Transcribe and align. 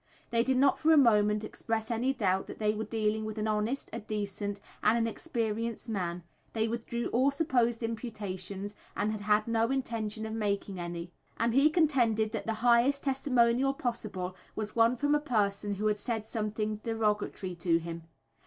They 0.31 0.43
did 0.43 0.57
not 0.57 0.79
for 0.79 0.91
a 0.91 0.97
moment 0.97 1.43
express 1.43 1.91
any 1.91 2.11
doubt 2.11 2.47
that 2.47 2.57
they 2.57 2.73
were 2.73 2.85
dealing 2.85 3.23
with 3.23 3.37
an 3.37 3.47
honest, 3.47 3.87
a 3.93 3.99
decent, 3.99 4.59
and 4.81 4.97
an 4.97 5.05
experienced 5.05 5.89
man, 5.89 6.23
they 6.53 6.67
withdrew 6.67 7.05
all 7.09 7.29
supposed 7.29 7.83
imputations, 7.83 8.73
and 8.97 9.11
had 9.11 9.21
had 9.21 9.47
no 9.47 9.69
intention 9.69 10.25
of 10.25 10.33
making 10.33 10.79
any; 10.79 11.13
and 11.37 11.53
he 11.53 11.69
contended 11.69 12.31
that 12.31 12.47
the 12.47 12.55
highest 12.65 13.03
testimonial 13.03 13.75
possible 13.75 14.35
was 14.55 14.75
one 14.75 14.95
from 14.97 15.13
a 15.13 15.19
person 15.19 15.75
who 15.75 15.85
had 15.85 15.99
said 15.99 16.25
something 16.25 16.77
derogatory 16.77 17.53
to 17.53 17.77
him. 17.77 18.05